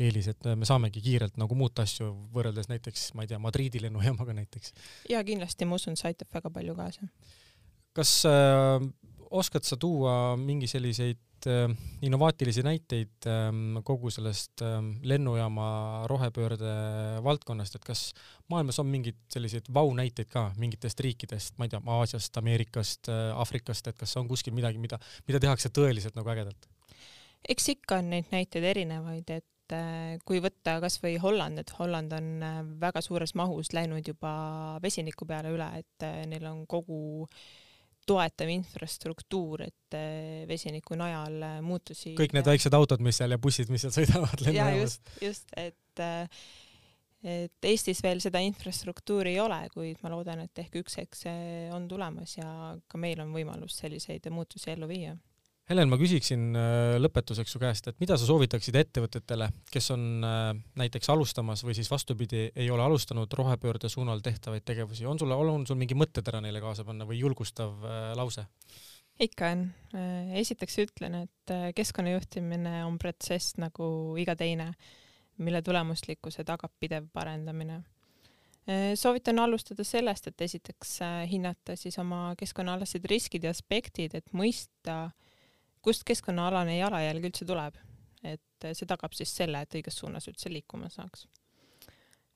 eelis, 0.00 0.28
et 0.32 0.48
me 0.58 0.66
saamegi 0.66 1.02
kiirelt 1.04 1.38
nagu 1.38 1.54
muuta 1.58 1.84
asju 1.86 2.08
võrreldes 2.34 2.66
näiteks, 2.70 3.12
ma 3.14 3.24
ei 3.24 3.30
tea, 3.30 3.38
Madriidi 3.42 3.82
lennujaamaga 3.84 4.34
näiteks. 4.40 4.74
ja 5.10 5.22
kindlasti 5.26 5.68
ma 5.68 5.78
usun, 5.78 5.98
see 5.98 6.10
aitab 6.10 6.32
väga 6.34 6.50
palju 6.54 6.74
kaasa. 6.78 7.08
kas 7.94 8.16
äh, 8.28 8.88
oskad 9.30 9.66
sa 9.66 9.78
tuua 9.80 10.36
mingi 10.40 10.70
selliseid 10.70 11.20
äh, 11.50 11.68
innovaatilisi 12.02 12.64
näiteid 12.66 13.28
äh, 13.30 13.48
kogu 13.84 14.10
sellest 14.10 14.62
äh, 14.62 14.78
lennujaama 15.02 15.68
rohepöörde 16.10 16.74
valdkonnast, 17.24 17.78
et 17.78 17.84
kas 17.86 18.04
maailmas 18.52 18.78
on 18.82 18.90
mingeid 18.90 19.18
selliseid 19.32 19.70
vau-näiteid 19.74 20.30
ka 20.32 20.50
mingitest 20.60 21.00
riikidest, 21.04 21.58
ma 21.58 21.68
ei 21.68 21.74
tea, 21.74 21.82
Aasiast, 21.98 22.36
Ameerikast 22.40 23.12
äh,, 23.12 23.32
Aafrikast, 23.38 23.90
et 23.90 23.98
kas 23.98 24.16
on 24.20 24.28
kuskil 24.28 24.54
midagi, 24.56 24.80
mida, 24.82 25.00
mida 25.28 25.42
tehakse 25.42 25.72
tõeliselt 25.74 26.16
nagu 26.18 26.32
ägedalt? 26.32 26.68
eks 27.48 27.68
ikka 27.74 28.00
on 28.00 28.10
neid 28.12 28.30
näiteid 28.32 28.64
erinevaid, 28.64 29.30
et 29.30 29.74
äh, 29.76 30.16
kui 30.28 30.40
võtta 30.44 30.78
kas 30.84 30.98
või 31.02 31.16
Holland, 31.20 31.60
et 31.60 31.72
Holland 31.78 32.14
on 32.16 32.30
äh, 32.42 32.60
väga 32.80 33.02
suures 33.04 33.34
mahus 33.38 33.72
läinud 33.76 34.06
juba 34.08 34.34
vesiniku 34.82 35.28
peale 35.28 35.52
üle, 35.54 35.68
et 35.80 36.06
äh, 36.06 36.24
neil 36.30 36.46
on 36.50 36.64
kogu 36.70 37.26
toetav 38.06 38.50
infrastruktuur, 38.52 39.64
et 39.68 39.96
vesiniku 40.48 40.98
najal 40.98 41.40
muutusi 41.64 42.14
kõik 42.18 42.34
need 42.36 42.48
väiksed 42.48 42.74
autod, 42.76 43.02
mis 43.04 43.20
seal 43.20 43.34
ja 43.34 43.40
bussid, 43.40 43.72
mis 43.72 43.84
seal 43.86 43.94
sõidavad 43.94 44.44
lennujaamas. 44.44 44.98
just, 44.98 45.12
just, 45.22 45.56
et 45.56 46.06
et 47.24 47.68
Eestis 47.70 48.02
veel 48.04 48.20
seda 48.20 48.40
infrastruktuuri 48.44 49.32
ei 49.32 49.40
ole, 49.40 49.62
kuid 49.72 50.02
ma 50.04 50.10
loodan, 50.12 50.44
et 50.44 50.60
ehk 50.60 50.82
üks 50.82 50.98
hetk 51.00 51.16
see 51.16 51.70
on 51.72 51.86
tulemas 51.88 52.36
ja 52.36 52.74
ka 52.90 53.00
meil 53.00 53.22
on 53.24 53.32
võimalus 53.32 53.78
selliseid 53.80 54.28
muutusi 54.34 54.74
ellu 54.74 54.90
viia 54.90 55.14
Helen, 55.64 55.88
ma 55.88 55.96
küsiksin 55.96 56.50
äh, 56.60 56.94
lõpetuseks 57.00 57.54
su 57.54 57.60
käest, 57.60 57.86
et 57.88 58.00
mida 58.02 58.18
sa 58.20 58.26
soovitaksid 58.28 58.76
ettevõtetele, 58.76 59.46
kes 59.72 59.86
on 59.94 60.02
äh, 60.20 60.50
näiteks 60.76 61.08
alustamas 61.14 61.62
või 61.64 61.72
siis 61.78 61.88
vastupidi, 61.88 62.50
ei 62.52 62.68
ole 62.68 62.84
alustanud 62.84 63.32
rohepöörde 63.32 63.88
suunal 63.88 64.20
tehtavaid 64.24 64.66
tegevusi, 64.68 65.06
on 65.08 65.22
sul, 65.22 65.32
on 65.32 65.64
sul 65.64 65.80
mingi 65.80 65.96
mõttetera 65.96 66.42
neile 66.44 66.60
kaasa 66.60 66.84
panna 66.84 67.08
või 67.08 67.22
julgustav 67.22 67.80
äh, 67.80 68.12
lause? 68.18 68.44
ikka 69.24 69.48
on. 69.54 69.60
esiteks 70.40 70.76
ütlen, 70.82 71.12
et 71.22 71.50
keskkonnajuhtimine 71.78 72.80
on 72.82 72.96
protsess 72.98 73.54
nagu 73.62 73.86
iga 74.18 74.34
teine, 74.34 74.72
mille 75.38 75.60
tulemuslikkuse 75.62 76.42
tagab 76.44 76.72
pidev 76.82 77.06
parendamine 77.14 77.76
soovitan 78.98 79.38
alustada 79.38 79.86
sellest, 79.86 80.32
et 80.32 80.44
esiteks 80.48 80.96
hinnata 81.30 81.76
siis 81.78 81.94
oma 82.02 82.32
keskkonnaalased 82.40 83.06
riskid 83.06 83.46
ja 83.46 83.54
aspektid, 83.54 84.18
et 84.18 84.34
mõista 84.34 84.96
äh, 85.04 85.14
kust 85.84 86.04
keskkonnaalane 86.08 86.78
jalajälg 86.78 87.28
üldse 87.30 87.46
tuleb, 87.48 87.78
et 88.24 88.68
see 88.72 88.88
tagab 88.88 89.14
siis 89.16 89.32
selle, 89.36 89.60
et 89.62 89.78
õiges 89.78 89.98
suunas 90.00 90.28
üldse 90.30 90.52
liikuma 90.52 90.90
saaks. 90.92 91.26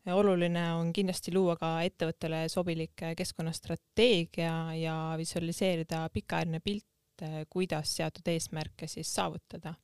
oluline 0.08 0.62
on 0.74 0.92
kindlasti 0.92 1.32
luua 1.34 1.56
ka 1.56 1.82
ettevõttele 1.84 2.46
sobilik 2.48 3.04
keskkonnastrateegia 3.16 4.74
ja 4.80 4.96
visualiseerida 5.20 6.08
pikaajaline 6.12 6.60
pilt, 6.60 7.24
kuidas 7.50 7.96
seatud 7.96 8.28
eesmärke 8.28 8.86
siis 8.86 9.14
saavutada. 9.14 9.74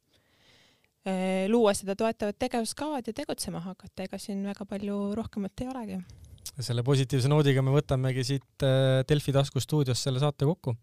luua 1.48 1.74
seda 1.74 1.96
toetavat 1.96 2.38
tegevuskavad 2.38 3.06
ja 3.06 3.12
tegutsema 3.12 3.60
hakata, 3.60 4.02
ega 4.02 4.18
siin 4.18 4.44
väga 4.46 4.64
palju 4.64 5.14
rohkemat 5.14 5.60
ei 5.60 5.68
olegi 5.68 5.98
selle 6.62 6.84
positiivse 6.86 7.28
noodiga 7.30 7.62
me 7.64 7.72
võtamegi 7.74 8.24
siit 8.26 8.64
äh, 8.66 9.02
Delfi 9.08 9.32
tasku 9.34 9.62
stuudiost 9.62 10.06
selle 10.06 10.22
saate 10.22 10.46
kokku. 10.46 10.76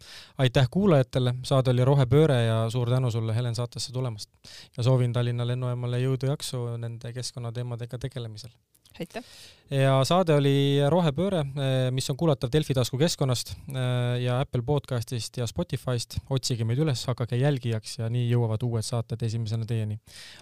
aitäh 0.44 0.68
kuulajatele, 0.72 1.36
saade 1.48 1.72
oli 1.72 1.86
Rohepööre 1.88 2.42
ja 2.44 2.58
suur 2.70 2.90
tänu 2.90 3.12
sulle, 3.12 3.36
Helen, 3.36 3.56
saatesse 3.56 3.94
tulemast. 3.94 4.30
ja 4.78 4.84
soovin 4.84 5.14
Tallinna 5.14 5.48
lennujaamale 5.48 6.02
jõudu 6.02 6.28
ja 6.28 6.36
jaksu 6.36 6.66
nende 6.78 7.14
keskkonnateemadega 7.14 7.98
tegelemisel. 7.98 8.52
aitäh! 9.00 9.24
ja 9.72 9.96
saade 10.04 10.36
oli 10.36 10.82
Rohepööre, 10.90 11.46
äh, 11.46 11.88
mis 11.92 12.10
on 12.12 12.18
kuulatav 12.20 12.52
Delfi 12.52 12.76
tasku 12.76 13.00
keskkonnast 13.00 13.56
äh, 13.70 14.20
ja 14.26 14.42
Apple 14.42 14.66
podcastist 14.68 15.38
ja 15.38 15.48
Spotify'st. 15.48 16.20
otsige 16.30 16.68
meid 16.68 16.84
üles, 16.84 17.06
hakake 17.08 17.40
jälgijaks 17.40 18.00
ja 18.00 18.12
nii 18.12 18.28
jõuavad 18.34 18.68
uued 18.68 18.84
saated 18.84 19.24
esimesena 19.24 19.66
teieni. 19.66 20.00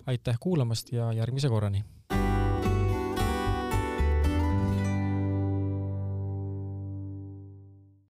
aitäh 0.08 0.42
kuulamast 0.42 0.94
ja 0.94 1.14
järgmise 1.14 1.50
korrani! 1.50 1.86